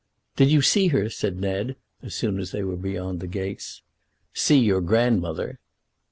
[0.35, 3.83] "Did you see her?" said Ned, as soon as they were beyond the gates.
[4.33, 5.59] "See your grandmother."